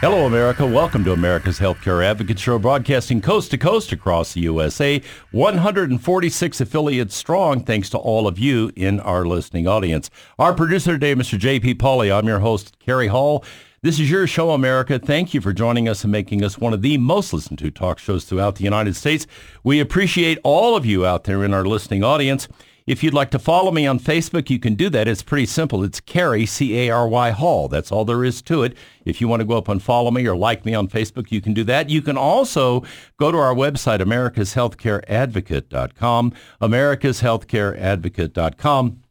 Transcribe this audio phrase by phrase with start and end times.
[0.00, 0.64] Hello, America.
[0.64, 5.02] Welcome to America's Healthcare Advocate Show, broadcasting coast to coast across the USA.
[5.32, 10.08] 146 affiliates strong, thanks to all of you in our listening audience.
[10.38, 11.36] Our producer today, Mr.
[11.36, 11.74] J.P.
[11.74, 12.16] Pauly.
[12.16, 13.44] I'm your host, Cary Hall.
[13.82, 15.00] This is your show, America.
[15.00, 17.98] Thank you for joining us and making us one of the most listened to talk
[17.98, 19.26] shows throughout the United States.
[19.64, 22.46] We appreciate all of you out there in our listening audience.
[22.88, 25.06] If you'd like to follow me on Facebook, you can do that.
[25.06, 25.84] It's pretty simple.
[25.84, 27.68] It's Cary, C-A-R-Y Hall.
[27.68, 28.74] That's all there is to it.
[29.04, 31.42] If you want to go up and follow me or like me on Facebook, you
[31.42, 31.90] can do that.
[31.90, 32.82] You can also
[33.18, 39.02] go to our website, americashealthcareadvocate.com, americashealthcareadvocate.com.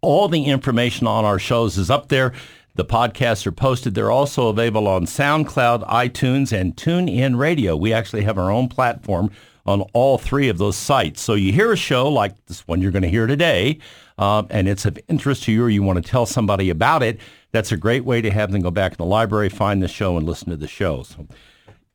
[0.00, 2.32] All the information on our shows is up there.
[2.76, 3.94] The podcasts are posted.
[3.94, 7.76] They're also available on SoundCloud, iTunes, and TuneIn Radio.
[7.76, 9.30] We actually have our own platform
[9.66, 11.20] on all three of those sites.
[11.20, 13.78] So you hear a show like this one you're going to hear today,
[14.18, 17.20] um, and it's of interest to you or you want to tell somebody about it,
[17.52, 20.16] that's a great way to have them go back in the library, find the show,
[20.16, 21.02] and listen to the show.
[21.02, 21.26] So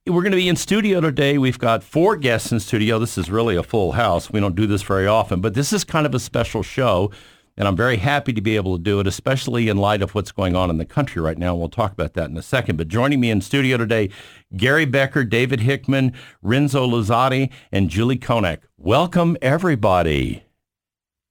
[0.07, 1.38] we're going to be in studio today.
[1.38, 2.99] We've got four guests in studio.
[2.99, 4.29] This is really a full house.
[4.29, 7.11] We don't do this very often, but this is kind of a special show.
[7.57, 10.31] And I'm very happy to be able to do it, especially in light of what's
[10.31, 11.55] going on in the country right now.
[11.55, 12.75] We'll talk about that in a second.
[12.75, 14.09] But joining me in studio today,
[14.55, 18.59] Gary Becker, David Hickman, Renzo Luzzati, and Julie Konak.
[18.77, 20.43] Welcome, everybody.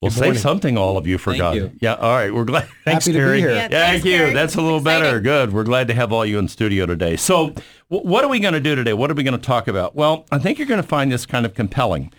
[0.03, 1.55] Well, say something, all of you forgot.
[1.55, 1.73] you.
[1.81, 2.33] Yeah, all right.
[2.35, 2.69] We're glad.
[2.85, 3.41] Thanks, Happy to be Gary.
[3.41, 3.51] here.
[3.51, 4.19] Yeah, Yeah, thank thanks, you.
[4.19, 4.33] Gary.
[4.35, 5.19] That's a little better.
[5.19, 5.53] Good.
[5.55, 7.17] We're glad to have all you in studio today.
[7.17, 7.55] So,
[7.91, 8.93] w- what are we going to do today?
[8.93, 9.95] What are we going to talk about?
[9.97, 12.13] Well, I think you're going to find this kind of compelling.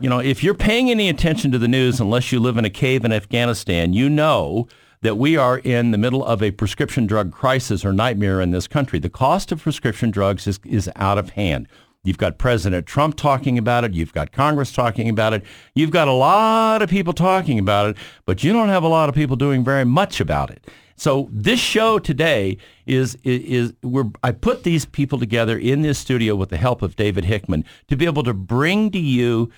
[0.00, 2.70] You know, if you're paying any attention to the news, unless you live in a
[2.70, 4.66] cave in Afghanistan, you know
[5.02, 8.66] that we are in the middle of a prescription drug crisis or nightmare in this
[8.66, 8.98] country.
[8.98, 11.68] The cost of prescription drugs is, is out of hand.
[12.04, 13.92] You've got President Trump talking about it.
[13.92, 15.44] You've got Congress talking about it.
[15.74, 19.08] You've got a lot of people talking about it, but you don't have a lot
[19.08, 20.66] of people doing very much about it.
[20.96, 25.98] So this show today is is, is we're, I put these people together in this
[25.98, 29.50] studio with the help of David Hickman to be able to bring to you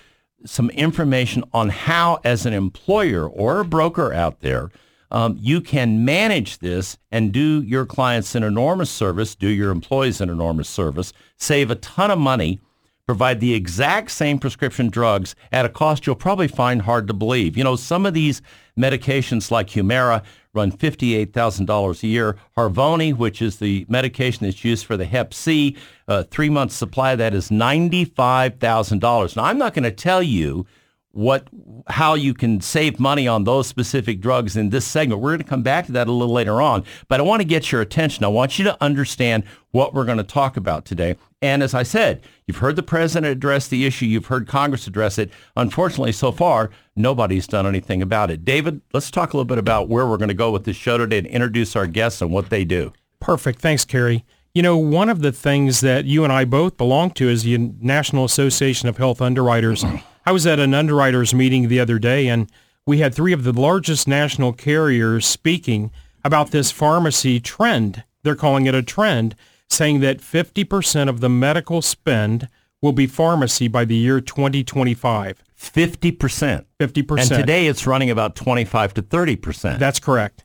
[0.45, 4.71] some information on how, as an employer or a broker out there,
[5.11, 10.21] um, you can manage this and do your clients an enormous service, do your employees
[10.21, 12.59] an enormous service, save a ton of money,
[13.05, 17.57] provide the exact same prescription drugs at a cost you'll probably find hard to believe.
[17.57, 18.41] You know, some of these
[18.79, 20.23] medications like Humira
[20.53, 22.37] run $58,000 a year.
[22.57, 25.75] Harvoni, which is the medication that's used for the Hep C,
[26.07, 29.35] uh, three months supply that is $95,000.
[29.35, 30.65] Now, I'm not going to tell you
[31.13, 31.47] what
[31.87, 35.21] how you can save money on those specific drugs in this segment.
[35.21, 37.47] We're going to come back to that a little later on, but I want to
[37.47, 38.23] get your attention.
[38.23, 41.17] I want you to understand what we're going to talk about today.
[41.41, 45.17] And as I said, you've heard the president address the issue, you've heard Congress address
[45.17, 45.31] it.
[45.55, 48.45] Unfortunately, so far, nobody's done anything about it.
[48.45, 50.97] David, let's talk a little bit about where we're going to go with this show
[50.97, 52.93] today and introduce our guests and what they do.
[53.19, 53.59] Perfect.
[53.59, 54.23] Thanks, Cary.
[54.53, 57.57] You know, one of the things that you and I both belong to is the
[57.57, 59.83] National Association of Health Underwriters.
[60.25, 62.49] I was at an underwriters meeting the other day, and
[62.85, 65.91] we had three of the largest national carriers speaking
[66.23, 68.03] about this pharmacy trend.
[68.23, 69.35] They're calling it a trend,
[69.69, 72.47] saying that 50% of the medical spend
[72.81, 75.43] will be pharmacy by the year 2025.
[75.57, 76.65] 50%.
[76.79, 77.19] 50%.
[77.19, 79.79] And today it's running about 25 to 30%.
[79.79, 80.43] That's correct.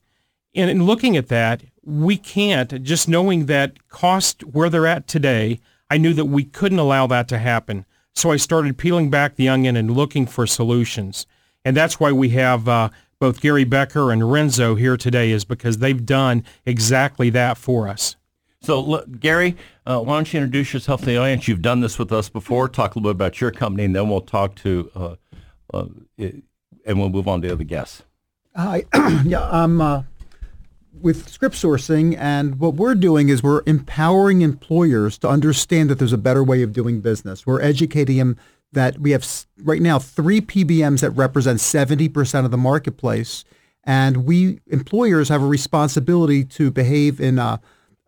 [0.55, 5.61] And in looking at that, we can't, just knowing that cost where they're at today,
[5.91, 7.87] I knew that we couldn't allow that to happen.
[8.17, 11.27] So I started peeling back the onion and looking for solutions.
[11.67, 15.79] And that's why we have uh, both Gary Becker and Renzo here today is because
[15.79, 18.17] they've done exactly that for us.
[18.63, 19.55] So, look, Gary,
[19.85, 21.47] uh, why don't you introduce yourself to the audience?
[21.47, 22.71] You've done this with us before.
[22.71, 25.17] Talk a little bit about your company, and then we'll talk to, uh,
[25.75, 25.87] uh,
[26.19, 26.43] and
[26.99, 28.03] we'll move on to the other guests.
[28.57, 28.85] Hi,
[29.25, 30.03] yeah, I'm uh,
[31.01, 36.13] with script sourcing, and what we're doing is we're empowering employers to understand that there's
[36.13, 37.47] a better way of doing business.
[37.47, 38.37] We're educating them
[38.73, 39.27] that we have
[39.63, 43.45] right now three PBMs that represent 70% of the marketplace.
[43.85, 47.61] And we employers have a responsibility to behave in a,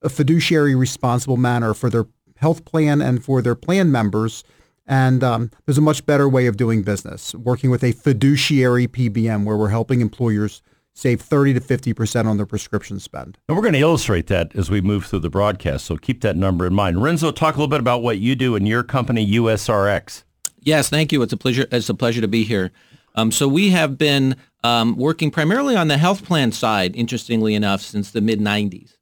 [0.02, 2.06] a fiduciary responsible manner for their
[2.36, 4.44] health plan and for their plan members.
[4.86, 9.44] And um, there's a much better way of doing business, working with a fiduciary PBM
[9.44, 10.62] where we're helping employers
[10.98, 13.38] save 30 to 50% on their prescription spend.
[13.48, 16.36] And we're going to illustrate that as we move through the broadcast, so keep that
[16.36, 17.00] number in mind.
[17.00, 20.24] Renzo, talk a little bit about what you do in your company, USRX.
[20.60, 21.22] Yes, thank you.
[21.22, 21.66] It's a pleasure.
[21.70, 22.72] It's a pleasure to be here.
[23.14, 24.34] Um, so we have been
[24.64, 28.96] um, working primarily on the health plan side, interestingly enough, since the mid 90s.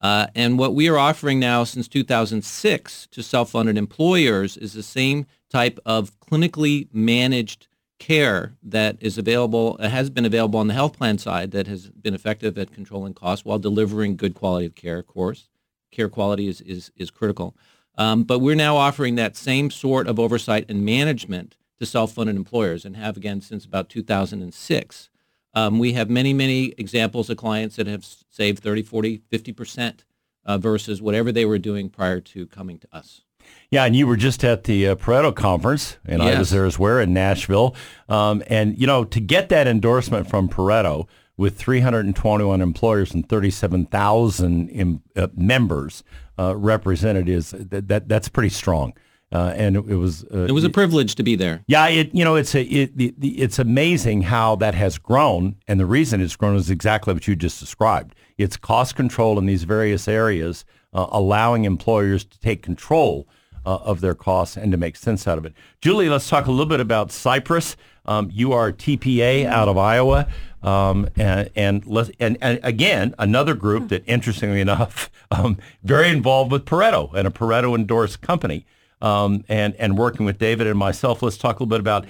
[0.00, 5.26] Uh, and what we are offering now since 2006 to self-funded employers is the same
[5.50, 7.66] type of clinically managed
[8.00, 11.88] care that is available, uh, has been available on the health plan side that has
[11.90, 15.48] been effective at controlling costs while delivering good quality of care, of course.
[15.92, 17.54] Care quality is, is, is critical.
[17.96, 22.84] Um, but we're now offering that same sort of oversight and management to self-funded employers
[22.84, 25.10] and have again since about 2006.
[25.54, 30.00] Um, we have many, many examples of clients that have saved 30, 40, 50%
[30.44, 33.22] uh, versus whatever they were doing prior to coming to us.
[33.70, 36.76] Yeah, and you were just at the uh, Pareto conference, and I was there as
[36.78, 37.76] well in Nashville.
[38.08, 41.06] Um, and you know, to get that endorsement from Pareto
[41.36, 46.02] with 321 employers and 37,000 im- uh, members
[46.38, 48.92] uh, represented is that, that that's pretty strong.
[49.32, 51.62] Uh, and it, it was uh, It was a privilege to be there.
[51.68, 55.54] yeah, it you know it's a it, the, the, it's amazing how that has grown,
[55.68, 58.16] and the reason it's grown is exactly what you just described.
[58.38, 63.28] It's cost control in these various areas, uh, allowing employers to take control
[63.64, 65.52] uh, of their costs and to make sense out of it.
[65.80, 67.76] Julie, let's talk a little bit about Cypress.
[68.06, 70.26] Um, you are TPA out of Iowa,
[70.62, 76.50] um, and and, let's, and and again another group that, interestingly enough, um, very involved
[76.50, 78.64] with Pareto and a Pareto endorsed company
[79.02, 81.22] um, and and working with David and myself.
[81.22, 82.06] Let's talk a little bit about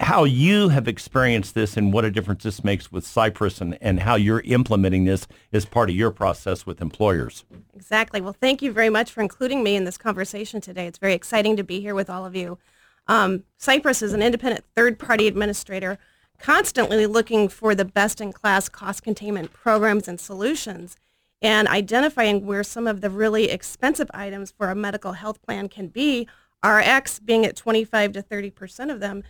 [0.00, 4.00] how you have experienced this and what a difference this makes with Cypress and, and
[4.00, 7.44] how you're implementing this as part of your process with employers.
[7.74, 8.20] Exactly.
[8.20, 10.86] Well, thank you very much for including me in this conversation today.
[10.86, 12.58] It's very exciting to be here with all of you.
[13.06, 15.98] Um, Cypress is an independent third-party administrator
[16.38, 20.96] constantly looking for the best-in-class cost containment programs and solutions
[21.42, 25.88] and identifying where some of the really expensive items for a medical health plan can
[25.88, 26.28] be.
[26.64, 29.22] RX being at 25 to 30 percent of them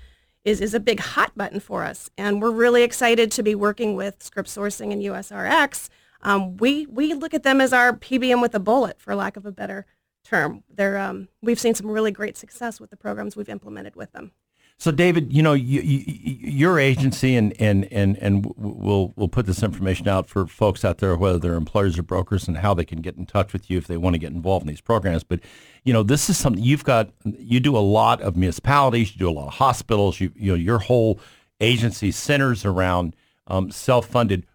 [0.44, 2.10] is, is a big hot button for us.
[2.16, 5.88] And we're really excited to be working with Script Sourcing and USRX.
[6.22, 9.46] Um, we, we look at them as our PBM with a bullet, for lack of
[9.46, 9.86] a better
[10.24, 10.64] term.
[10.68, 14.32] They're, um, we've seen some really great success with the programs we've implemented with them.
[14.80, 16.02] So, David, you know, you, you,
[16.40, 20.96] your agency, and, and, and, and we'll, we'll put this information out for folks out
[20.98, 23.76] there, whether they're employers or brokers, and how they can get in touch with you
[23.76, 25.22] if they want to get involved in these programs.
[25.22, 25.40] But,
[25.84, 29.28] you know, this is something you've got, you do a lot of municipalities, you do
[29.28, 31.20] a lot of hospitals, you, you know, your whole
[31.60, 33.14] agency centers around
[33.48, 34.46] um, self-funded.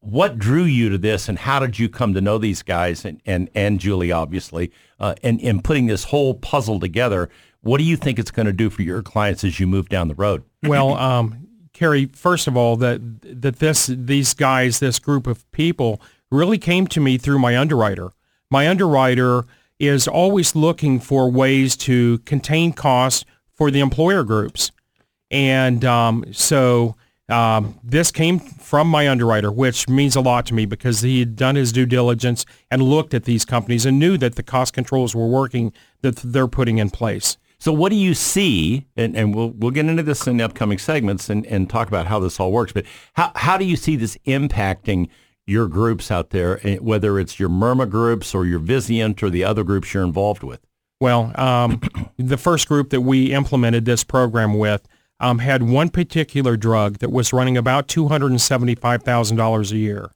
[0.00, 3.22] What drew you to this, and how did you come to know these guys and,
[3.24, 4.70] and, and Julie, obviously,
[5.00, 7.30] uh, and, and putting this whole puzzle together?
[7.66, 10.06] What do you think it's going to do for your clients as you move down
[10.06, 10.44] the road?
[10.62, 16.00] Well, um, Cary, first of all, that that this these guys, this group of people,
[16.30, 18.10] really came to me through my underwriter.
[18.52, 19.46] My underwriter
[19.80, 24.70] is always looking for ways to contain costs for the employer groups,
[25.32, 26.94] and um, so
[27.28, 31.34] um, this came from my underwriter, which means a lot to me because he had
[31.34, 35.16] done his due diligence and looked at these companies and knew that the cost controls
[35.16, 37.36] were working that they're putting in place.
[37.58, 40.78] So what do you see, and, and we'll, we'll get into this in the upcoming
[40.78, 42.84] segments and, and talk about how this all works, but
[43.14, 45.08] how, how do you see this impacting
[45.46, 49.44] your groups out there, eh, whether it's your Myrma groups or your Vizient or the
[49.44, 50.60] other groups you're involved with?
[51.00, 51.80] Well, um,
[52.16, 54.86] the first group that we implemented this program with
[55.20, 60.10] um, had one particular drug that was running about $275,000 a year.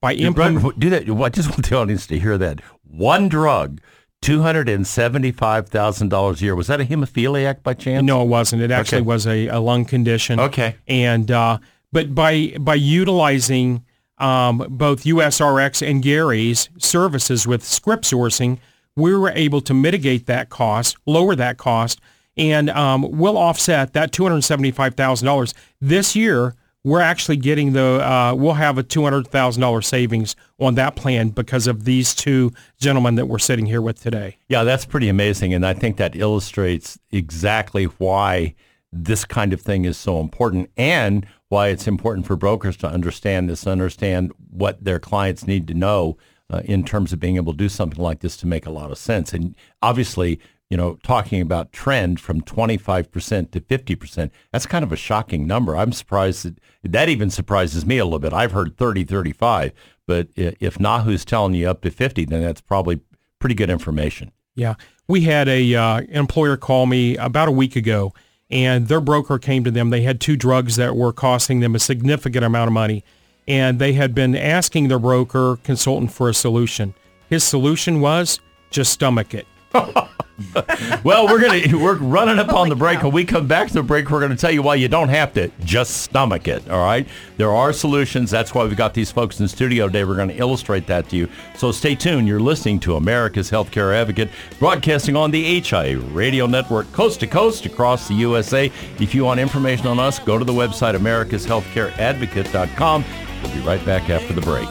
[0.00, 1.08] By implement- do that.
[1.08, 2.60] I just want the audience to hear that.
[2.84, 3.80] One drug,
[4.22, 6.54] $275,000 a year.
[6.54, 8.04] Was that a hemophiliac by chance?
[8.04, 8.62] No, it wasn't.
[8.62, 9.06] It actually Okay.
[9.06, 10.40] was a, a lung condition.
[10.40, 10.76] Okay.
[10.86, 11.58] And uh,
[11.92, 13.84] but by by utilizing
[14.18, 18.58] um, both USRX and Gary's services with script sourcing,
[18.96, 22.00] we were able to mitigate that cost, lower that cost,
[22.36, 26.54] and um, we'll offset that two hundred seventy-five thousand dollars this year.
[26.84, 30.96] We're actually getting the uh, we'll have a two hundred thousand dollars savings on that
[30.96, 34.36] plan because of these two gentlemen that we're sitting here with today.
[34.48, 35.52] Yeah, that's pretty amazing.
[35.52, 38.54] And I think that illustrates exactly why
[38.92, 43.50] this kind of thing is so important and why it's important for brokers to understand
[43.50, 46.16] this, understand what their clients need to know
[46.50, 48.90] uh, in terms of being able to do something like this to make a lot
[48.90, 49.32] of sense.
[49.32, 54.30] And obviously, you know, talking about trend from 25% to 50%.
[54.52, 55.76] That's kind of a shocking number.
[55.76, 58.32] I'm surprised that that even surprises me a little bit.
[58.32, 59.72] I've heard 30, 35,
[60.06, 63.00] but if NAHU's telling you up to 50, then that's probably
[63.38, 64.32] pretty good information.
[64.54, 64.74] Yeah.
[65.06, 68.12] We had a uh, employer call me about a week ago
[68.50, 69.90] and their broker came to them.
[69.90, 73.04] They had two drugs that were costing them a significant amount of money
[73.46, 76.94] and they had been asking their broker consultant for a solution.
[77.30, 79.46] His solution was just stomach it.
[81.04, 83.02] well, we're gonna we're running up oh on the break.
[83.02, 85.32] When we come back to the break, we're gonna tell you why you don't have
[85.34, 86.70] to just stomach it.
[86.70, 88.30] All right, there are solutions.
[88.30, 90.04] That's why we've got these folks in the studio today.
[90.04, 91.28] We're going to illustrate that to you.
[91.56, 92.28] So stay tuned.
[92.28, 94.28] You're listening to America's Healthcare Advocate,
[94.58, 98.70] broadcasting on the HIA Radio Network, coast to coast across the USA.
[98.98, 103.04] If you want information on us, go to the website americashealthcareadvocate.com.
[103.42, 104.68] We'll be right back after the break.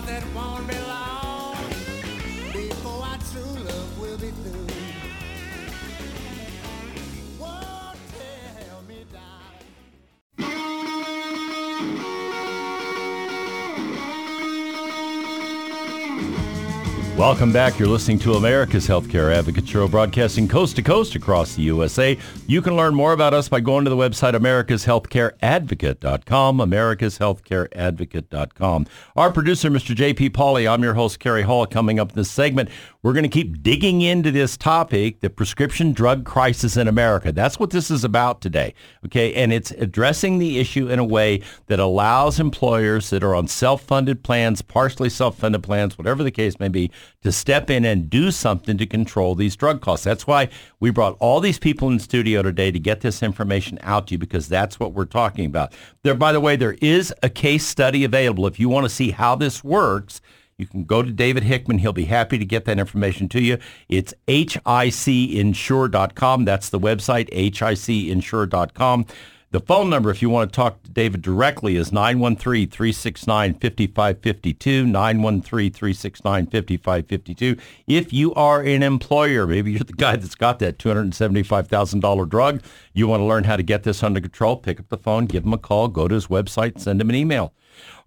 [17.18, 17.80] Welcome back.
[17.80, 22.16] You're listening to America's Healthcare Advocate Show, broadcasting coast to coast across the USA.
[22.46, 28.86] You can learn more about us by going to the website americashealthcareadvocate.com, americashealthcareadvocate.com.
[29.16, 29.96] Our producer, Mr.
[29.96, 30.30] J.P.
[30.30, 31.66] Pauly, I'm your host, Cary Hall.
[31.66, 32.70] Coming up in this segment,
[33.08, 37.32] we're going to keep digging into this topic, the prescription drug crisis in America.
[37.32, 38.74] That's what this is about today,
[39.06, 39.34] okay?
[39.34, 44.26] And it's addressing the issue in a way that allows employers that are on self-funded
[44.26, 48.78] plans, partially self-funded plans, whatever the case may be, to step in and do something
[48.78, 50.04] to control these drug costs.
[50.04, 50.50] That's why
[50.82, 54.16] we brought all these people in the studio today to get this information out to
[54.16, 55.72] you because that's what we're talking about.
[56.04, 58.46] There, by the way, there is a case study available.
[58.48, 60.20] If you want to see how this works,
[60.58, 61.78] you can go to David Hickman.
[61.78, 63.60] He'll be happy to get that information to you.
[63.90, 66.46] It's hicinsure.com.
[66.46, 69.06] That's the website, hicinsure.com.
[69.52, 77.58] The phone number, if you want to talk to David directly, is 913-369-5552, 913-369-5552.
[77.88, 82.62] If you are an employer, maybe you're the guy that's got that $275,000 drug,
[82.94, 85.46] you want to learn how to get this under control, pick up the phone, give
[85.46, 87.54] him a call, go to his website, send him an email.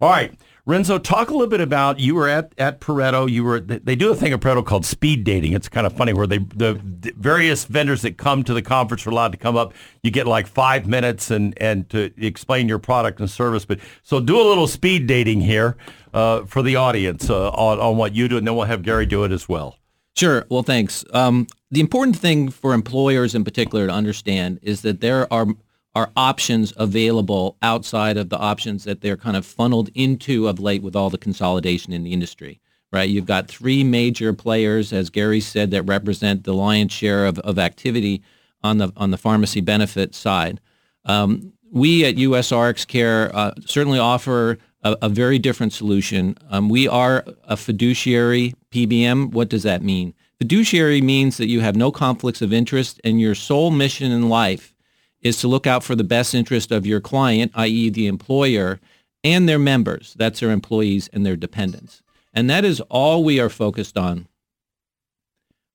[0.00, 0.34] All right.
[0.70, 3.28] Renzo, talk a little bit about you were at, at Pareto.
[3.28, 5.52] You were they do a thing at Pareto called speed dating.
[5.52, 9.04] It's kind of funny where they the, the, various vendors that come to the conference
[9.04, 9.74] are allowed to come up.
[10.04, 13.64] You get like five minutes and and to explain your product and service.
[13.64, 15.76] But so do a little speed dating here
[16.14, 19.06] uh, for the audience uh, on on what you do, and then we'll have Gary
[19.06, 19.76] do it as well.
[20.16, 20.46] Sure.
[20.48, 21.04] Well, thanks.
[21.12, 25.48] Um, the important thing for employers in particular to understand is that there are
[25.94, 30.82] are options available outside of the options that they're kind of funneled into of late
[30.82, 32.60] with all the consolidation in the industry,
[32.92, 33.10] right?
[33.10, 37.58] You've got three major players, as Gary said, that represent the lion's share of, of
[37.58, 38.22] activity
[38.62, 40.60] on the on the pharmacy benefit side.
[41.04, 46.36] Um, we at USRX Care uh, certainly offer a, a, very different solution.
[46.50, 49.32] Um, we are a fiduciary PBM.
[49.32, 50.14] What does that mean?
[50.38, 54.74] Fiduciary means that you have no conflicts of interest and your sole mission in life
[55.22, 57.90] is to look out for the best interest of your client, i.e.
[57.90, 58.80] the employer,
[59.22, 60.14] and their members.
[60.18, 62.02] That's their employees and their dependents.
[62.32, 64.28] And that is all we are focused on.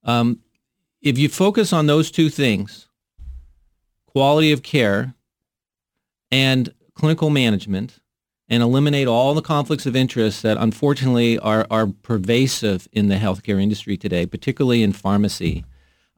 [0.04, 0.40] Um,
[1.02, 2.88] if you focus on those two things,
[4.08, 5.14] quality of care
[6.32, 8.00] and clinical management,
[8.48, 13.62] and eliminate all the conflicts of interest that unfortunately are, are pervasive in the healthcare
[13.62, 15.66] industry today, particularly in pharmacy,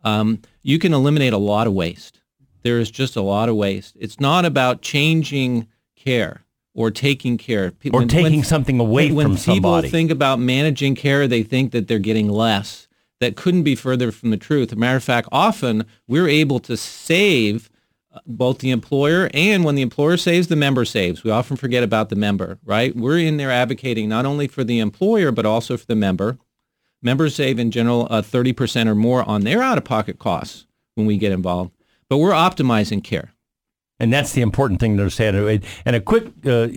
[0.04, 2.22] um, you can eliminate a lot of waste
[2.68, 3.96] there is just a lot of waste.
[3.98, 6.44] It's not about changing care
[6.74, 7.72] or taking care.
[7.94, 9.62] Or when, taking when, something away when, from somebody.
[9.62, 12.90] When people think about managing care, they think that they're getting less.
[13.22, 14.70] That couldn't be further from the truth.
[14.70, 17.70] As a matter of fact, often we're able to save
[18.14, 21.24] uh, both the employer and when the employer saves, the member saves.
[21.24, 22.94] We often forget about the member, right?
[22.94, 26.38] We're in there advocating not only for the employer, but also for the member.
[27.02, 31.32] Members save in general uh, 30% or more on their out-of-pocket costs when we get
[31.32, 31.72] involved
[32.10, 33.34] but we're optimizing care.
[34.00, 35.64] And that's the important thing to understand.
[35.86, 36.68] And a quick uh,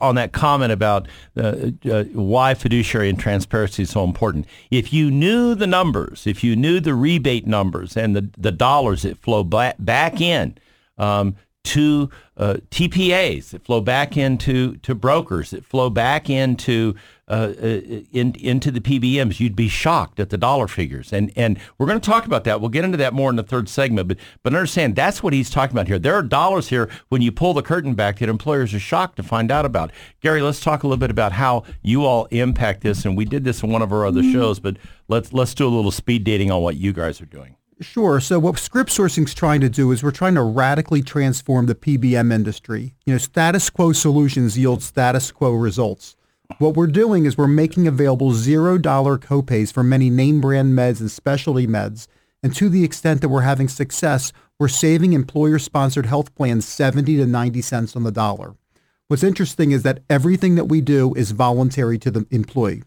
[0.00, 4.46] on that comment about uh, uh, why fiduciary and transparency is so important.
[4.70, 9.02] If you knew the numbers, if you knew the rebate numbers and the, the dollars
[9.02, 10.56] that flow back, back in
[10.96, 16.94] um, to uh, TPAs, that flow back into to brokers, that flow back into
[17.30, 17.80] uh, uh,
[18.12, 21.12] in, into the PBMs, you'd be shocked at the dollar figures.
[21.12, 22.60] And and we're going to talk about that.
[22.60, 24.08] We'll get into that more in the third segment.
[24.08, 26.00] But but understand that's what he's talking about here.
[26.00, 29.22] There are dollars here when you pull the curtain back that employers are shocked to
[29.22, 29.92] find out about.
[30.20, 33.04] Gary, let's talk a little bit about how you all impact this.
[33.04, 34.32] And we did this in one of our other mm-hmm.
[34.32, 37.54] shows, but let's let's do a little speed dating on what you guys are doing.
[37.80, 38.18] Sure.
[38.20, 41.74] So what script sourcing is trying to do is we're trying to radically transform the
[41.76, 42.94] PBM industry.
[43.06, 46.16] You know, status quo solutions yield status quo results.
[46.58, 51.00] What we're doing is we're making available zero dollar copays for many name brand meds
[51.00, 52.06] and specialty meds.
[52.42, 57.16] And to the extent that we're having success, we're saving employer sponsored health plans 70
[57.16, 58.54] to 90 cents on the dollar.
[59.08, 62.82] What's interesting is that everything that we do is voluntary to the employee.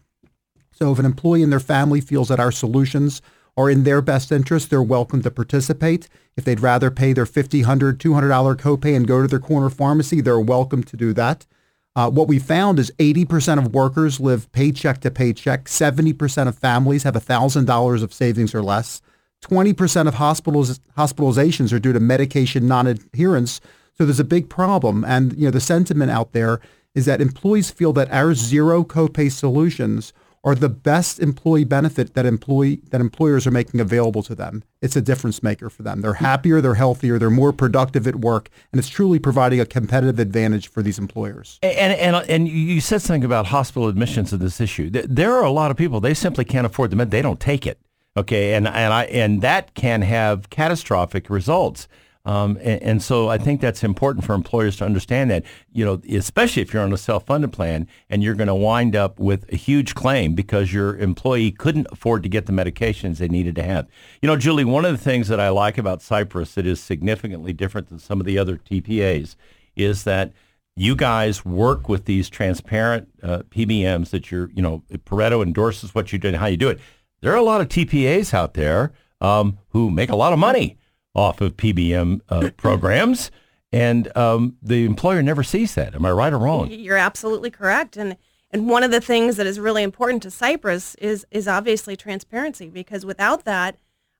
[0.72, 3.22] So if an employee and their family feels that our solutions
[3.56, 6.08] are in their best interest, they're welcome to participate.
[6.36, 10.20] If they'd rather pay their $50, $100, $200 copay and go to their corner pharmacy,
[10.20, 11.46] they're welcome to do that.
[11.96, 15.66] Uh, what we found is 80% of workers live paycheck to paycheck.
[15.66, 19.00] 70% of families have $1,000 of savings or less.
[19.42, 23.60] 20% of hospitals, hospitalizations are due to medication non-adherence.
[23.96, 25.04] So there's a big problem.
[25.04, 26.60] And you know the sentiment out there
[26.94, 30.12] is that employees feel that our zero copay solutions
[30.44, 34.62] are the best employee benefit that employee that employers are making available to them.
[34.82, 36.02] It's a difference maker for them.
[36.02, 40.18] They're happier, they're healthier, they're more productive at work, and it's truly providing a competitive
[40.18, 41.58] advantage for these employers.
[41.62, 44.90] And and and you said something about hospital admissions of this issue.
[44.90, 47.66] There are a lot of people they simply can't afford the med; they don't take
[47.66, 47.80] it.
[48.16, 51.88] Okay, and and I and that can have catastrophic results.
[52.26, 56.00] Um, and, and, so I think that's important for employers to understand that, you know,
[56.10, 59.56] especially if you're on a self-funded plan and you're going to wind up with a
[59.56, 63.86] huge claim because your employee couldn't afford to get the medications they needed to have.
[64.22, 67.52] You know, Julie, one of the things that I like about Cypress that is significantly
[67.52, 69.36] different than some of the other TPAs
[69.76, 70.32] is that
[70.76, 76.10] you guys work with these transparent uh, PBMs that you're, you know, Pareto endorses what
[76.10, 76.80] you do and how you do it.
[77.20, 80.78] There are a lot of TPAs out there um, who make a lot of money
[81.14, 83.30] off of PBM uh, programs,
[83.72, 85.94] and um, the employer never sees that.
[85.94, 86.70] Am I right or wrong?
[86.70, 88.16] You're absolutely correct, and
[88.50, 92.68] and one of the things that is really important to Cypress is is obviously transparency,
[92.68, 93.76] because without that,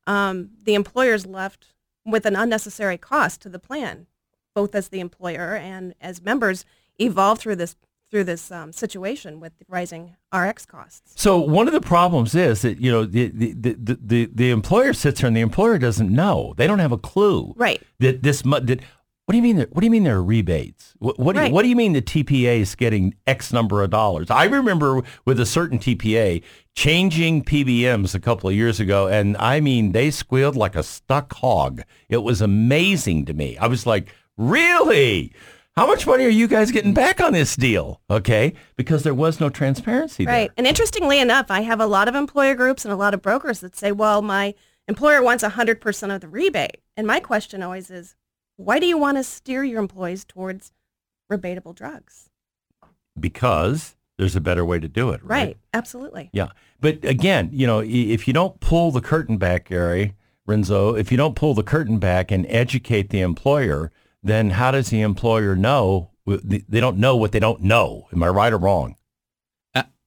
[0.06, 1.68] um, the employer is left
[2.04, 4.06] with an unnecessary cost to the plan,
[4.54, 6.64] both as the employer and as members
[7.00, 7.76] evolve through this
[8.10, 11.12] through this um, situation with rising RX costs.
[11.16, 14.92] So one of the problems is that you know the the, the, the, the employer
[14.92, 16.54] sits there and the employer doesn't know.
[16.56, 17.54] They don't have a clue.
[17.56, 17.82] Right.
[17.98, 18.80] That this that
[19.26, 19.56] what do you mean?
[19.56, 20.94] What do you mean there are rebates?
[20.98, 23.88] What, what, do you, what do you mean the TPA is getting X number of
[23.88, 24.30] dollars?
[24.30, 26.42] I remember with a certain TPA
[26.74, 31.32] changing PBMs a couple of years ago, and I mean they squealed like a stuck
[31.32, 31.82] hog.
[32.10, 33.56] It was amazing to me.
[33.56, 35.32] I was like, really?
[35.76, 38.00] How much money are you guys getting back on this deal?
[38.08, 40.48] Okay, because there was no transparency right.
[40.48, 40.54] there.
[40.56, 43.60] And interestingly enough, I have a lot of employer groups and a lot of brokers
[43.60, 44.54] that say, well, my
[44.86, 46.80] employer wants 100% of the rebate.
[46.96, 48.14] And my question always is,
[48.56, 50.70] why do you want to steer your employees towards
[51.30, 52.30] rebatable drugs?
[53.18, 55.46] Because there's a better way to do it, right?
[55.46, 56.30] Right, absolutely.
[56.32, 56.48] Yeah.
[56.80, 60.14] But again, you know, if you don't pull the curtain back, Gary
[60.46, 63.90] Renzo, if you don't pull the curtain back and educate the employer,
[64.24, 66.10] then how does the employer know?
[66.26, 68.08] They don't know what they don't know.
[68.12, 68.96] Am I right or wrong?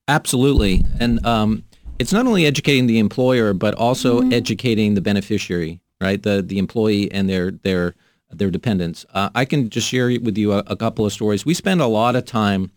[0.08, 0.84] absolutely.
[1.00, 1.64] And um,
[2.00, 4.34] it's not only educating the employer, but also mm-hmm.
[4.34, 6.22] educating the beneficiary, right?
[6.22, 7.96] The the employee and their their
[8.32, 9.06] their dependents.
[9.14, 11.46] Uh, I can just share with you a, a, couple of stories.
[11.46, 12.72] We spend a lot of time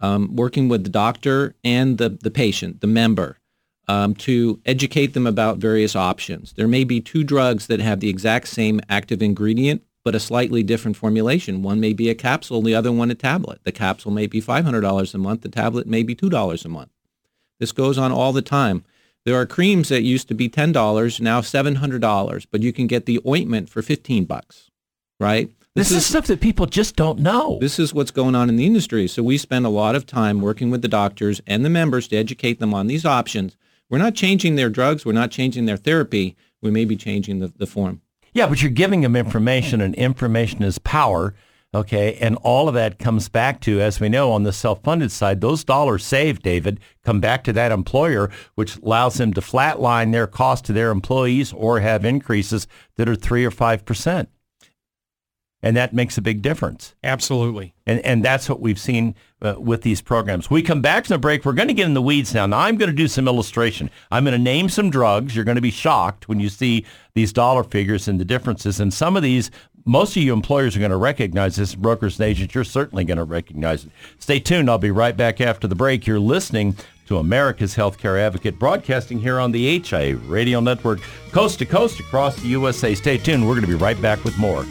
[0.00, 3.38] um, working with the doctor and the, the patient, the member,
[3.86, 6.54] um, to educate them about various options.
[6.54, 10.62] There may be two drugs that have the exact same active ingredient, but a slightly
[10.62, 11.62] different formulation.
[11.62, 13.60] One may be a capsule, the other one a tablet.
[13.64, 16.90] The capsule may be $500 a month, the tablet may be $2 a month.
[17.58, 18.84] This goes on all the time.
[19.26, 23.20] There are creams that used to be $10, now $700, but you can get the
[23.26, 24.70] ointment for 15 bucks,
[25.18, 25.50] right?
[25.74, 27.58] This, this is, is stuff that people just don't know.
[27.60, 29.06] This is what's going on in the industry.
[29.06, 32.16] So we spend a lot of time working with the doctors and the members to
[32.16, 33.56] educate them on these options.
[33.88, 35.04] We're not changing their drugs.
[35.04, 36.36] We're not changing their therapy.
[36.62, 38.00] We may be changing the, the form.
[38.32, 41.34] Yeah, but you're giving them information, and information is power.
[41.72, 45.40] Okay, and all of that comes back to, as we know, on the self-funded side,
[45.40, 50.26] those dollars saved, David, come back to that employer, which allows them to flatline their
[50.26, 52.66] cost to their employees or have increases
[52.96, 54.28] that are three or five percent
[55.62, 56.94] and that makes a big difference.
[57.04, 57.74] Absolutely.
[57.86, 60.50] And and that's what we've seen uh, with these programs.
[60.50, 61.44] We come back from the break.
[61.44, 62.46] We're going to get in the weeds now.
[62.46, 63.90] Now I'm going to do some illustration.
[64.10, 65.34] I'm going to name some drugs.
[65.34, 68.80] You're going to be shocked when you see these dollar figures and the differences.
[68.80, 69.50] And some of these,
[69.84, 71.74] most of you employers are going to recognize this.
[71.74, 73.92] Brokers and agents, you're certainly going to recognize it.
[74.18, 74.70] Stay tuned.
[74.70, 76.06] I'll be right back after the break.
[76.06, 81.00] You're listening to America's Healthcare Advocate, broadcasting here on the HIA Radio Network,
[81.32, 82.94] coast to coast across the USA.
[82.94, 83.42] Stay tuned.
[83.42, 84.64] We're going to be right back with more.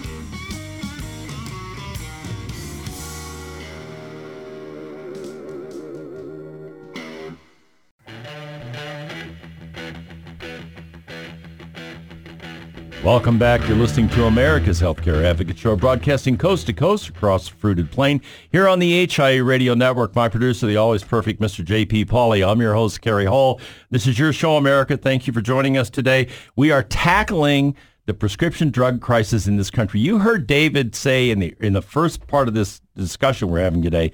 [13.10, 13.68] Welcome back.
[13.68, 18.22] You're listening to America's Healthcare Advocate Show, broadcasting coast to coast across the fruited plain
[18.52, 20.16] here on the HIA Radio Network.
[20.16, 21.66] My producer, the always perfect Mr.
[21.66, 22.06] J.P.
[22.06, 22.48] Pauly.
[22.48, 23.60] I'm your host, Cary Hall.
[23.90, 24.96] This is your show, America.
[24.96, 26.28] Thank you for joining us today.
[26.56, 30.00] We are tackling the prescription drug crisis in this country.
[30.00, 33.82] You heard David say in the in the first part of this discussion we're having
[33.82, 34.12] today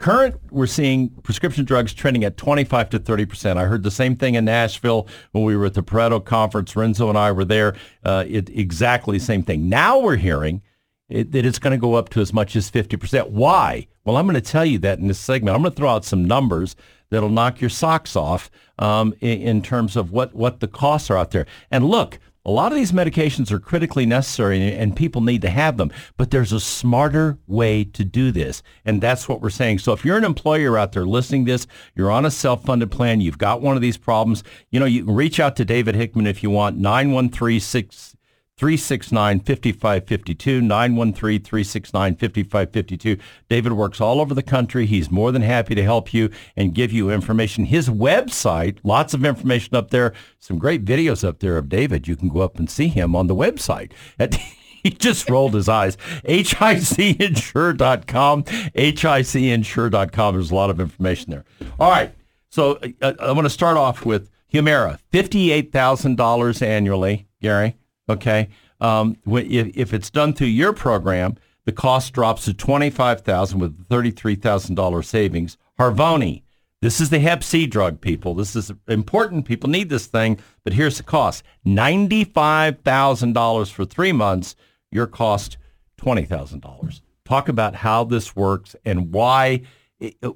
[0.00, 3.58] Current, we're seeing prescription drugs trending at 25 to 30 percent.
[3.58, 6.74] I heard the same thing in Nashville when we were at the Pareto conference.
[6.74, 7.76] Renzo and I were there.
[8.04, 9.68] Uh, it, exactly the same thing.
[9.68, 10.62] Now we're hearing
[11.08, 13.30] it, that it's going to go up to as much as 50 percent.
[13.30, 13.86] Why?
[14.04, 15.54] Well, I'm going to tell you that in this segment.
[15.54, 16.76] I'm going to throw out some numbers
[17.10, 21.16] that'll knock your socks off um, in, in terms of what, what the costs are
[21.16, 21.46] out there.
[21.70, 25.76] And look, a lot of these medications are critically necessary and people need to have
[25.76, 28.62] them, but there's a smarter way to do this.
[28.84, 29.78] And that's what we're saying.
[29.78, 33.20] So if you're an employer out there listening to this, you're on a self-funded plan,
[33.20, 36.26] you've got one of these problems, you know, you can reach out to David Hickman
[36.26, 38.13] if you want, 913
[38.56, 43.16] 369 5552, 913 369 5552.
[43.48, 44.86] David works all over the country.
[44.86, 47.64] He's more than happy to help you and give you information.
[47.64, 52.06] His website, lots of information up there, some great videos up there of David.
[52.06, 53.90] You can go up and see him on the website.
[54.20, 54.34] At,
[54.84, 55.96] he just rolled his eyes.
[56.24, 60.34] HICinsure.com, HICinsure.com.
[60.34, 61.44] There's a lot of information there.
[61.80, 62.14] All right.
[62.50, 67.76] So uh, I want to start off with Humira, $58,000 annually, Gary.
[68.08, 68.48] Okay.
[68.80, 73.88] Um, if, if it's done through your program, the cost drops to twenty-five thousand with
[73.88, 75.56] thirty-three thousand dollars savings.
[75.78, 76.42] Harvoni,
[76.82, 78.34] this is the Hep C drug, people.
[78.34, 79.46] This is important.
[79.46, 84.54] People need this thing, but here's the cost: ninety-five thousand dollars for three months.
[84.90, 85.56] Your cost
[85.96, 87.00] twenty thousand dollars.
[87.24, 89.62] Talk about how this works and why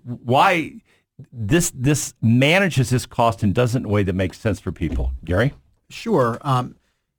[0.02, 0.80] why
[1.30, 4.72] this this manages this cost and does it in a way that makes sense for
[4.72, 5.12] people.
[5.26, 5.52] Gary.
[5.90, 6.38] Sure.
[6.40, 6.76] Um,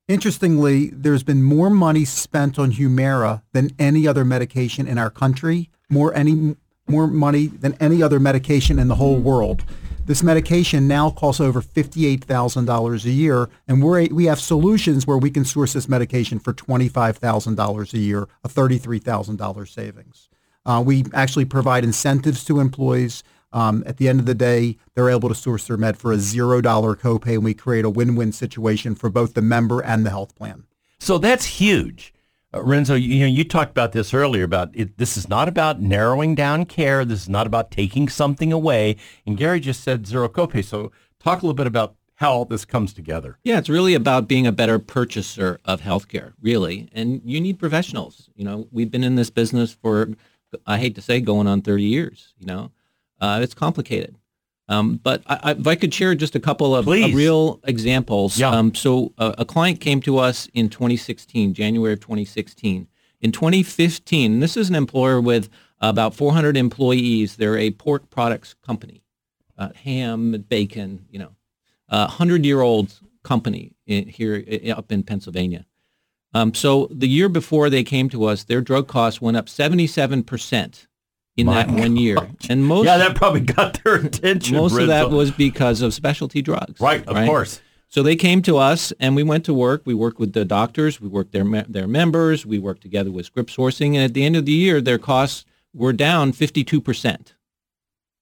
[0.10, 5.70] Interestingly, there's been more money spent on Humira than any other medication in our country,
[5.88, 6.56] more any
[6.88, 9.64] more money than any other medication in the whole world.
[10.08, 15.30] This medication now costs over $58,000 a year, and we we have solutions where we
[15.30, 20.28] can source this medication for $25,000 a year, a $33,000 savings.
[20.66, 25.10] Uh, we actually provide incentives to employees um, at the end of the day, they're
[25.10, 28.32] able to source their med for a zero dollar copay, and we create a win-win
[28.32, 30.66] situation for both the member and the health plan.
[31.00, 32.14] So that's huge.
[32.54, 35.82] Uh, Renzo, you, know, you talked about this earlier about it, this is not about
[35.82, 37.06] narrowing down care.
[37.06, 38.96] This is not about taking something away.
[39.26, 40.66] And Gary just said zero copay.
[40.66, 43.38] So talk a little bit about how all this comes together.
[43.44, 46.90] Yeah, it's really about being a better purchaser of healthcare, really.
[46.92, 48.30] And you need professionals.
[48.36, 50.10] You know, we've been in this business for,
[50.66, 52.72] I hate to say, going on 30 years, you know.
[53.20, 54.16] Uh, it's complicated.
[54.70, 58.38] Um, but I, I, if I could share just a couple of, real examples.
[58.38, 58.52] Yeah.
[58.52, 62.88] Um, so uh, a client came to us in 2016, January of 2016.
[63.22, 65.50] In 2015, this is an employer with
[65.82, 67.36] about 400 employees.
[67.36, 69.04] They're a pork products company,
[69.58, 71.36] uh, ham, bacon, you know,
[71.90, 74.44] a hundred-year-old company in, here
[74.76, 75.66] up in Pennsylvania.
[76.34, 80.24] Um, so the year before they came to us, their drug costs went up 77
[80.24, 80.88] percent
[81.38, 81.80] in My that God.
[81.80, 82.18] one year.
[82.50, 84.58] And most yeah, that probably got their attention.
[84.58, 86.80] Most of that was because of specialty drugs.
[86.80, 87.28] Right, of right?
[87.28, 87.62] course.
[87.88, 89.82] So they came to us, and we went to work.
[89.84, 91.02] We worked with the doctors.
[91.02, 92.46] We worked their their members.
[92.46, 95.46] We worked together with script sourcing, and at the end of the year, their costs
[95.74, 97.34] were down fifty two percent.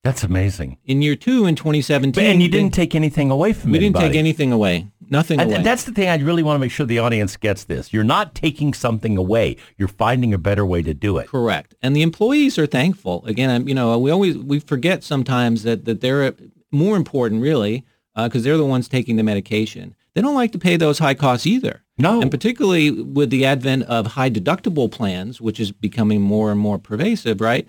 [0.04, 0.78] That's amazing.
[0.86, 3.80] In year two, in 2017, but, and you didn't take anything away from me.
[3.80, 4.04] we anybody.
[4.04, 4.88] didn't take anything away.
[5.10, 5.62] Nothing away.
[5.62, 6.08] That's the thing.
[6.08, 7.92] I really want to make sure the audience gets this.
[7.92, 9.58] You're not taking something away.
[9.78, 11.28] You're finding a better way to do it.
[11.28, 11.76] Correct.
[11.82, 13.26] And the employees are thankful.
[13.26, 16.34] Again, you know, we always we forget sometimes that that they're
[16.72, 19.96] more important, really, because uh, they're the ones taking the medication.
[20.14, 21.84] They don't like to pay those high costs either.
[21.98, 22.22] No.
[22.22, 26.80] And particularly with the advent of high deductible plans, which is becoming more and more
[26.80, 27.68] pervasive, right?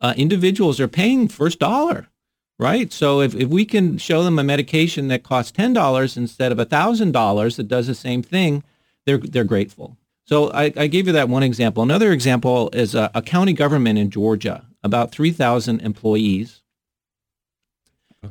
[0.00, 2.08] Uh, individuals are paying first dollar
[2.58, 2.92] right?
[2.92, 7.56] So if, if we can show them a medication that costs $10 instead of $1,000
[7.56, 8.64] that does the same thing,
[9.04, 9.96] they're, they're grateful.
[10.24, 11.82] So I, I gave you that one example.
[11.82, 16.62] Another example is a, a county government in Georgia, about 3,000 employees.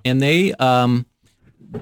[0.04, 1.06] And they, um,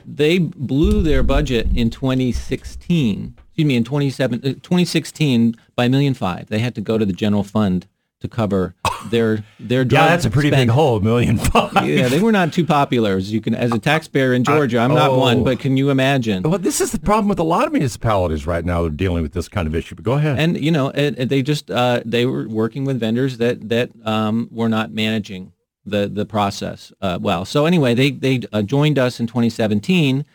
[0.06, 6.14] they blew their budget in 2016, excuse me, in 27, uh, 2016 by a million
[6.14, 6.48] five.
[6.48, 7.88] They had to go to the general fund
[8.24, 8.74] to cover
[9.12, 10.70] their their drug yeah that's a pretty spend.
[10.70, 13.72] big hole a million five yeah they were not too popular as you can as
[13.74, 15.20] a taxpayer in georgia i'm not oh.
[15.20, 18.48] one but can you imagine well this is the problem with a lot of municipalities
[18.48, 20.72] right now that are dealing with this kind of issue but go ahead and you
[20.72, 24.70] know it, it, they just uh, they were working with vendors that that um, were
[24.70, 25.52] not managing
[25.86, 30.26] the the process uh, well so anyway they they uh, joined us in 2017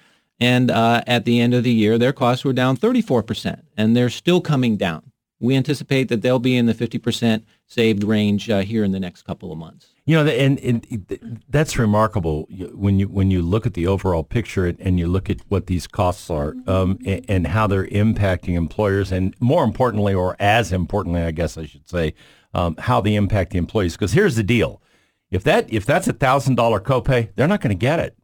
[0.40, 4.08] And uh, at the end of the year, their costs were down 34%, and they're
[4.08, 5.07] still coming down.
[5.40, 9.22] We anticipate that they'll be in the 50% saved range uh, here in the next
[9.22, 9.94] couple of months.
[10.04, 14.66] You know, and, and that's remarkable when you when you look at the overall picture
[14.66, 19.12] and you look at what these costs are um, and, and, how they're impacting employers,
[19.12, 22.14] and more importantly, or as importantly, I guess I should say,
[22.54, 23.96] um, how they impact the employees.
[23.96, 24.80] Because here's the deal:
[25.30, 28.16] if that if that's a thousand dollar copay, they're not going to get it.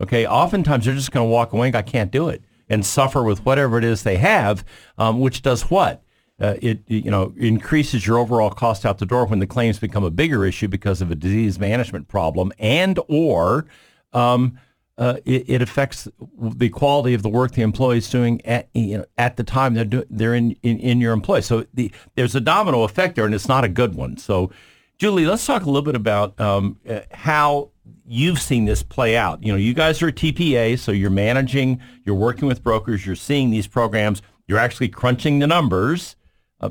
[0.00, 1.66] Okay, oftentimes they're just going to walk away.
[1.66, 4.64] and I can't do it, and suffer with whatever it is they have,
[4.96, 6.01] um, which does what
[6.42, 10.02] uh, it you know increases your overall cost out the door when the claims become
[10.02, 13.64] a bigger issue because of a disease management problem and or
[14.12, 14.58] um,
[14.98, 16.06] uh, it, it, affects
[16.38, 19.72] the quality of the work the employee is doing at you know at the time
[19.72, 21.40] they're do, they're in, in, in your employ.
[21.40, 24.18] So the, there's a domino effect there, and it's not a good one.
[24.18, 24.50] So,
[24.98, 27.70] Julie, let's talk a little bit about um, uh, how
[28.06, 29.42] you've seen this play out.
[29.42, 33.16] You know, you guys are a TPA, so you're managing, you're working with brokers, you're
[33.16, 36.16] seeing these programs, you're actually crunching the numbers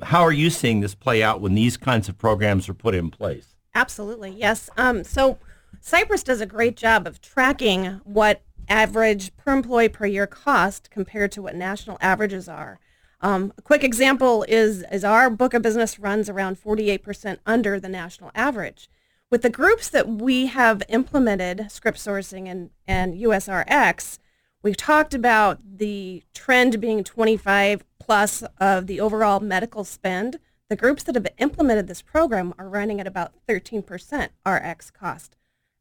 [0.04, 3.10] how are you seeing this play out when these kinds of programs are put in
[3.10, 3.56] place?
[3.75, 4.69] Absolutely, yes.
[4.77, 5.38] Um, so
[5.80, 11.32] Cypress does a great job of tracking what average per employee per year cost compared
[11.34, 12.80] to what national averages are.
[13.21, 17.89] Um, a quick example is, is our book of business runs around 48% under the
[17.89, 18.89] national average.
[19.30, 24.19] With the groups that we have implemented, script sourcing and, and USRX,
[24.63, 31.04] we've talked about the trend being 25 plus of the overall medical spend, the groups
[31.04, 35.36] that have implemented this program are running at about 13% RX cost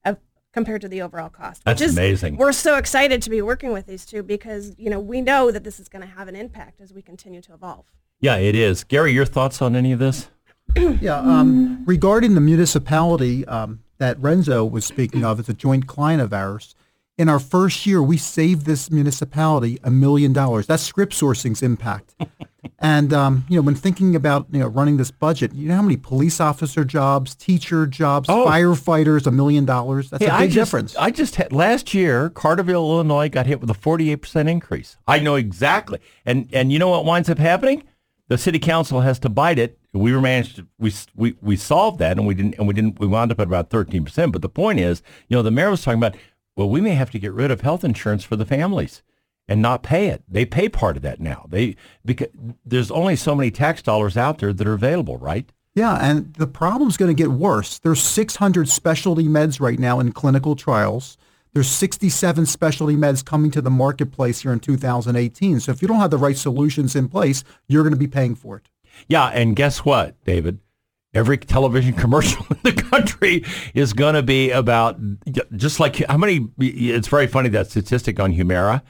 [0.05, 0.19] of,
[0.53, 1.65] compared to the overall cost.
[1.65, 2.37] That's is, amazing.
[2.37, 5.65] We're so excited to be working with these two because, you know, we know that
[5.65, 7.87] this is going to have an impact as we continue to evolve.
[8.21, 8.85] Yeah, it is.
[8.85, 10.29] Gary, your thoughts on any of this?
[10.77, 16.21] yeah, um, regarding the municipality um, that Renzo was speaking of, it's a joint client
[16.21, 16.75] of ours
[17.21, 20.67] in our first year, we saved this municipality a million dollars.
[20.67, 22.15] That's script sourcing's impact.
[22.79, 25.83] and um, you know, when thinking about you know running this budget, you know how
[25.83, 28.47] many police officer jobs, teacher jobs, oh.
[28.47, 30.09] firefighters, a million dollars.
[30.09, 30.97] That's hey, a big I just, difference.
[30.97, 34.97] I just had last year, Carterville, Illinois, got hit with a forty-eight percent increase.
[35.07, 37.83] I know exactly, and and you know what winds up happening?
[38.29, 39.77] The city council has to bite it.
[39.93, 43.09] We managed to, we, we we solved that, and we didn't and we didn't we
[43.09, 44.33] wound up at about thirteen percent.
[44.33, 46.17] But the point is, you know, the mayor was talking about
[46.57, 49.03] well, we may have to get rid of health insurance for the families
[49.49, 50.23] and not pay it.
[50.29, 51.47] They pay part of that now.
[51.49, 52.29] They because
[52.65, 55.51] there's only so many tax dollars out there that are available, right?
[55.75, 57.79] Yeah, and the problem's going to get worse.
[57.79, 61.17] There's 600 specialty meds right now in clinical trials.
[61.53, 65.61] There's 67 specialty meds coming to the marketplace here in 2018.
[65.61, 68.35] So if you don't have the right solutions in place, you're going to be paying
[68.35, 68.69] for it.
[69.09, 70.59] Yeah, and guess what, David?
[71.15, 73.45] Every television commercial in the country
[73.75, 74.99] is going to be about
[75.57, 78.83] just like how many it's very funny that statistic on humira.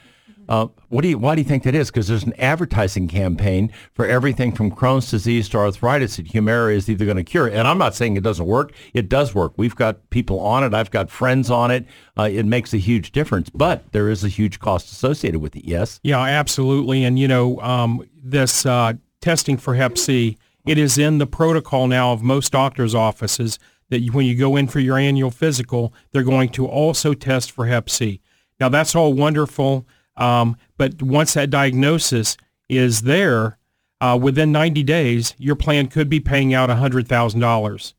[0.48, 1.92] Uh, what do you why do you think that is?
[1.92, 6.90] Because there's an advertising campaign for everything from crohn's disease to arthritis that humira is
[6.90, 8.72] either going to cure and i'm not saying it doesn't work.
[8.92, 9.52] It does work.
[9.56, 10.74] We've got people on it.
[10.74, 11.86] I've got friends on it.
[12.18, 13.48] Uh, it makes a huge difference.
[13.48, 15.64] But there is a huge cost associated with it.
[15.64, 16.00] Yes?
[16.02, 17.04] Yeah absolutely.
[17.04, 21.86] And you know um, this uh, testing for hep c it is in the protocol
[21.86, 25.92] now of most doctors' offices that you, when you go in for your annual physical,
[26.12, 28.20] they're going to also test for Hep C.
[28.58, 32.36] Now that's all wonderful, um, but once that diagnosis
[32.68, 33.58] is there,
[34.00, 37.94] uh, within 90 days, your plan could be paying out $100,000.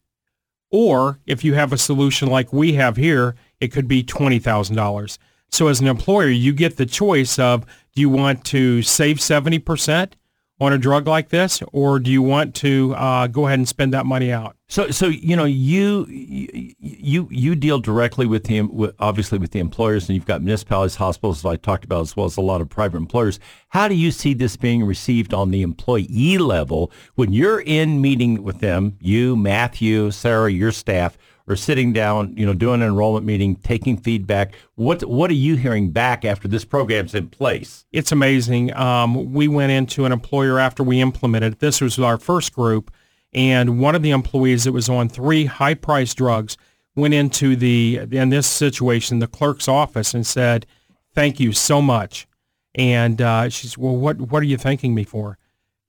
[0.71, 5.17] Or if you have a solution like we have here, it could be $20,000.
[5.49, 10.13] So as an employer, you get the choice of do you want to save 70%
[10.61, 13.95] on a drug like this, or do you want to uh, go ahead and spend
[13.95, 14.55] that money out?
[14.67, 20.07] So, so you know, you you you deal directly with the obviously with the employers,
[20.07, 22.69] and you've got municipalities, hospitals, as I talked about, as well as a lot of
[22.69, 23.39] private employers.
[23.69, 28.43] How do you see this being received on the employee level when you're in meeting
[28.43, 28.97] with them?
[29.01, 31.17] You, Matthew, Sarah, your staff
[31.51, 34.55] or sitting down, you know, doing an enrollment meeting, taking feedback.
[34.75, 37.85] What what are you hearing back after this program's in place?
[37.91, 38.73] It's amazing.
[38.75, 41.59] Um, we went into an employer after we implemented.
[41.59, 42.89] This was our first group,
[43.33, 46.57] and one of the employees that was on three high-priced drugs
[46.95, 50.65] went into the in this situation the clerk's office and said,
[51.13, 52.27] "Thank you so much."
[52.73, 55.37] And uh, she's, "Well, what what are you thanking me for?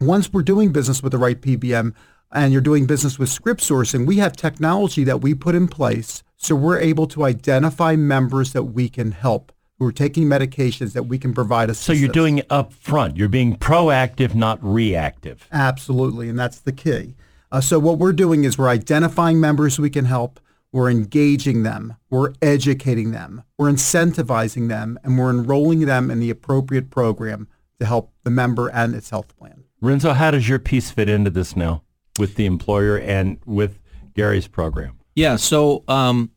[0.00, 1.94] once we're doing business with the right PBM
[2.32, 6.22] and you're doing business with script sourcing, we have technology that we put in place
[6.36, 11.04] so we're able to identify members that we can help who are taking medications that
[11.04, 13.16] we can provide a So you're doing it up front.
[13.16, 15.46] You're being proactive, not reactive.
[15.52, 17.14] Absolutely, and that's the key.
[17.50, 20.40] Uh, so what we're doing is we're identifying members we can help,
[20.72, 26.28] we're engaging them, we're educating them, we're incentivizing them, and we're enrolling them in the
[26.28, 27.48] appropriate program
[27.80, 29.64] to help the member and its health plan.
[29.80, 31.82] Renzo, how does your piece fit into this now
[32.18, 33.78] with the employer and with
[34.14, 34.98] Gary's program?
[35.14, 36.32] Yeah, so um,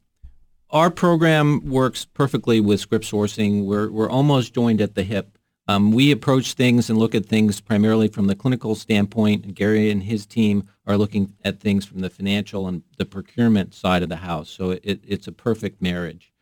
[0.72, 3.66] our program works perfectly with script sourcing.
[3.66, 5.38] We're, we're almost joined at the hip.
[5.68, 9.54] Um, we approach things and look at things primarily from the clinical standpoint.
[9.54, 14.04] Gary and his team are looking at things from the financial and the procurement side
[14.04, 14.50] of the house.
[14.50, 16.34] So it, it's a perfect marriage.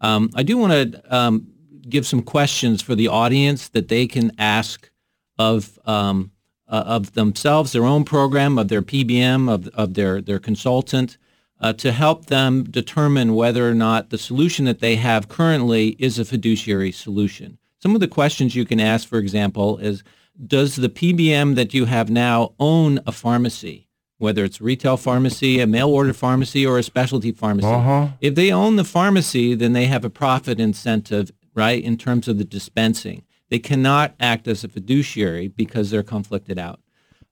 [0.00, 1.48] Um, I do want to um,
[1.88, 4.90] give some questions for the audience that they can ask
[5.38, 6.30] of um,
[6.68, 11.16] uh, of themselves, their own program, of their PBM, of, of their, their consultant,
[11.60, 16.18] uh, to help them determine whether or not the solution that they have currently is
[16.18, 17.58] a fiduciary solution.
[17.80, 20.02] Some of the questions you can ask, for example, is
[20.44, 25.60] does the PBM that you have now own a pharmacy, whether it's a retail pharmacy,
[25.60, 27.68] a mail order pharmacy, or a specialty pharmacy?
[27.68, 28.08] Uh-huh.
[28.20, 32.38] If they own the pharmacy, then they have a profit incentive, right, in terms of
[32.38, 33.24] the dispensing.
[33.48, 36.80] They cannot act as a fiduciary because they're conflicted out.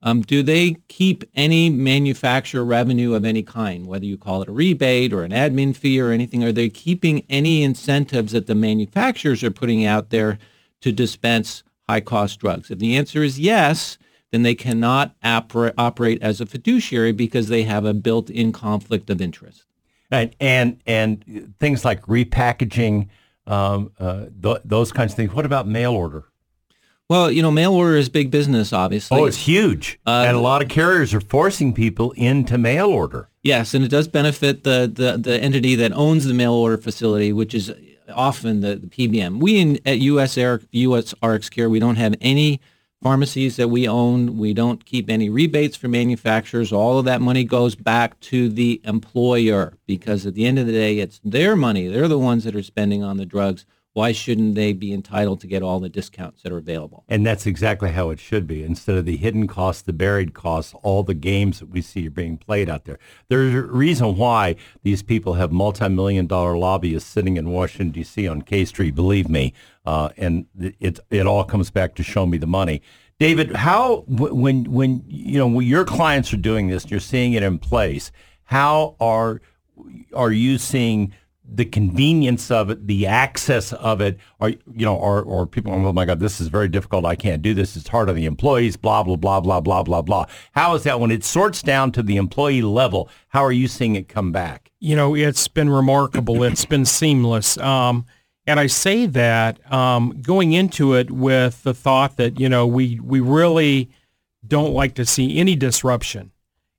[0.03, 4.53] Um, do they keep any manufacturer revenue of any kind, whether you call it a
[4.53, 6.45] rebate or an admin fee or anything?
[6.45, 10.39] Are they keeping any incentives that the manufacturers are putting out there
[10.83, 12.71] to dispense high-cost drugs?
[12.71, 13.97] If the answer is yes,
[14.33, 19.21] then they cannot oper- operate as a fiduciary because they have a built-in conflict of
[19.21, 19.65] interest.
[20.11, 23.09] And and and things like repackaging,
[23.47, 25.33] um, uh, th- those kinds of things.
[25.33, 26.27] What about mail order?
[27.09, 29.19] Well, you know, mail order is big business, obviously.
[29.19, 33.29] Oh, it's huge, Uh, and a lot of carriers are forcing people into mail order.
[33.45, 37.33] Yes, and it does benefit the, the, the entity that owns the mail order facility,
[37.33, 37.73] which is
[38.13, 39.39] often the, the PBM.
[39.41, 42.61] We in, at US, Air, US RX Care, we don't have any
[43.03, 44.37] pharmacies that we own.
[44.37, 46.73] We don't keep any rebates for manufacturers.
[46.73, 50.73] All of that money goes back to the employer because at the end of the
[50.73, 51.87] day, it's their money.
[51.87, 53.65] They're the ones that are spending on the drugs.
[53.97, 57.05] Why shouldn't they be entitled to get all the discounts that are available?
[57.09, 58.63] And that's exactly how it should be.
[58.63, 62.11] Instead of the hidden costs, the buried costs, all the games that we see are
[62.11, 62.99] being played out there.
[63.31, 68.29] There's a reason why these people have multi-million dollar lobbyists sitting in Washington, D.C.
[68.29, 69.55] on K Street, believe me.
[69.87, 72.83] Uh, and it, it all comes back to show me the money.
[73.19, 77.43] David, how when when you know when your clients are doing this, you're seeing it
[77.43, 78.13] in place.
[78.45, 79.41] How are
[80.13, 81.15] are you seeing
[81.49, 85.93] the convenience of it, the access of it, or you know, or or people, oh
[85.93, 87.05] my God, this is very difficult.
[87.05, 87.77] I can't do this.
[87.77, 88.77] It's hard on the employees.
[88.77, 90.27] Blah blah blah blah blah blah blah.
[90.53, 93.09] How is that when it sorts down to the employee level?
[93.29, 94.73] How are you seeing it come back?
[94.81, 96.43] You know, it's been remarkable.
[96.43, 97.57] it's been seamless.
[97.59, 98.07] Um,
[98.47, 103.01] and I say that um, going into it with the thought that you know we
[103.01, 103.91] we really
[104.47, 106.33] don't like to see any disruption.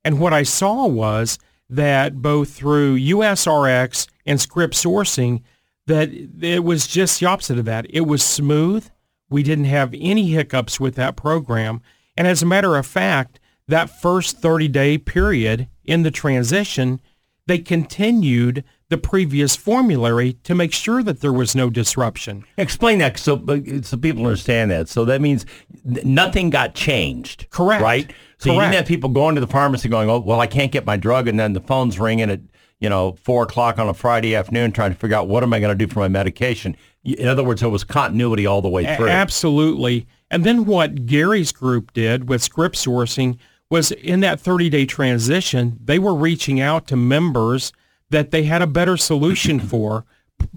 [0.04, 1.38] And what I saw was
[1.70, 5.42] that both through USRX and script sourcing,
[5.86, 6.10] that
[6.42, 7.86] it was just the opposite of that.
[7.90, 8.88] It was smooth.
[9.30, 11.82] We didn't have any hiccups with that program.
[12.16, 17.00] And as a matter of fact, that first 30-day period in the transition,
[17.46, 22.44] they continued the previous formulary to make sure that there was no disruption.
[22.56, 23.36] Explain that so
[23.82, 24.88] so people understand that.
[24.88, 25.44] So that means
[25.84, 27.48] nothing got changed.
[27.50, 27.82] Correct.
[27.82, 28.12] Right.
[28.38, 28.54] So Correct.
[28.54, 30.96] you didn't have people going to the pharmacy going, "Oh, well, I can't get my
[30.96, 32.40] drug," and then the phone's ringing at
[32.78, 35.60] you know four o'clock on a Friday afternoon trying to figure out what am I
[35.60, 36.76] going to do for my medication.
[37.04, 39.06] In other words, there was continuity all the way through.
[39.06, 40.06] A- absolutely.
[40.30, 43.38] And then what Gary's group did with script sourcing
[43.70, 47.72] was in that 30-day transition, they were reaching out to members
[48.10, 50.04] that they had a better solution for,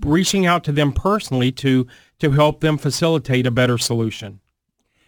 [0.01, 1.87] reaching out to them personally to
[2.19, 4.40] to help them facilitate a better solution.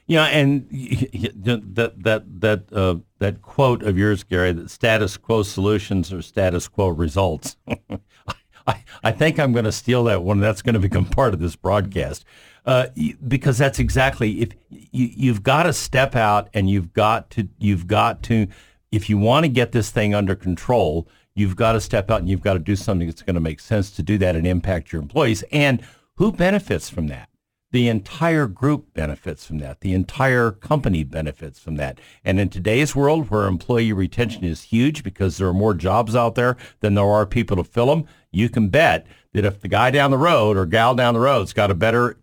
[0.06, 6.12] Yeah, and that that that uh, that quote of yours, Gary, that status quo solutions
[6.12, 7.56] are status quo results.
[8.68, 10.40] I, I think I'm going to steal that one.
[10.40, 12.26] That's going to become part of this broadcast
[12.66, 12.88] uh,
[13.28, 17.88] because that's exactly if you, you've got to step out and you've got to you've
[17.88, 18.48] got to
[18.92, 22.30] if you want to get this thing under control, you've got to step out and
[22.30, 24.92] you've got to do something that's going to make sense to do that and impact
[24.92, 25.44] your employees.
[25.52, 25.82] And
[26.16, 27.28] who benefits from that?
[27.74, 29.82] The entire group benefits from that.
[29.82, 32.00] The entire company benefits from that.
[32.24, 36.36] And in today's world where employee retention is huge because there are more jobs out
[36.36, 39.90] there than there are people to fill them, you can bet that if the guy
[39.90, 42.20] down the road or gal down the road's got a better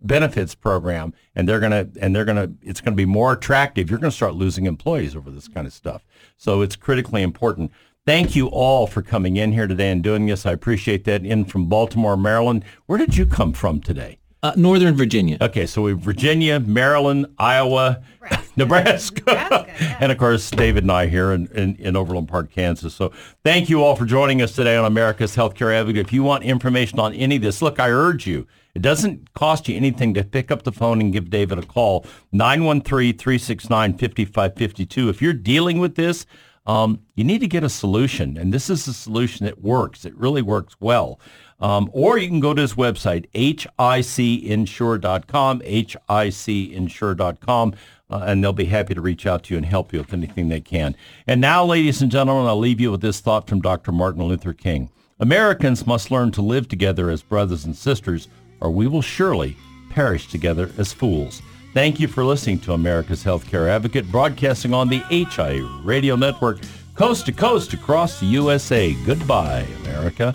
[0.00, 3.32] benefits program and they're going to and they're going to it's going to be more
[3.32, 7.20] attractive you're going to start losing employees over this kind of stuff so it's critically
[7.20, 7.72] important
[8.06, 11.44] thank you all for coming in here today and doing this i appreciate that in
[11.44, 15.38] from baltimore maryland where did you come from today uh, Northern Virginia.
[15.40, 19.22] Okay, so we have Virginia, Maryland, Iowa, Nebraska, Nebraska.
[19.26, 19.98] Nebraska yeah.
[20.00, 22.94] and of course David and I here in, in, in, Overland Park, Kansas.
[22.94, 23.10] So
[23.42, 26.06] thank you all for joining us today on America's Healthcare Advocate.
[26.06, 29.68] If you want information on any of this, look, I urge you, it doesn't cost
[29.68, 35.10] you anything to pick up the phone and give David a call, 913-369-5552.
[35.10, 36.26] If you're dealing with this,
[36.68, 40.04] um, you need to get a solution, and this is a solution that works.
[40.04, 41.18] It really works well.
[41.60, 47.74] Um, or you can go to his website, hicinsure.com, hicinsure.com,
[48.10, 50.48] uh, and they'll be happy to reach out to you and help you with anything
[50.48, 50.94] they can.
[51.26, 53.92] And now, ladies and gentlemen, I'll leave you with this thought from Dr.
[53.92, 54.90] Martin Luther King.
[55.20, 58.28] Americans must learn to live together as brothers and sisters,
[58.60, 59.56] or we will surely
[59.90, 61.42] perish together as fools.
[61.74, 66.60] Thank you for listening to America's Healthcare Advocate, broadcasting on the HI Radio Network,
[66.94, 68.94] coast to coast across the USA.
[69.04, 70.34] Goodbye, America.